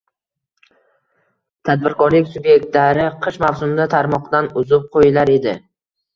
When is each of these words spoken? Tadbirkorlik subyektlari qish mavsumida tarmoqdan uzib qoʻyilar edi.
Tadbirkorlik 1.69 2.31
subyektlari 2.37 3.05
qish 3.27 3.39
mavsumida 3.45 3.87
tarmoqdan 3.93 4.51
uzib 4.65 4.91
qoʻyilar 4.99 5.37
edi. 5.37 5.57